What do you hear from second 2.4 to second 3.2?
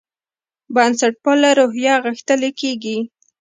کېږي.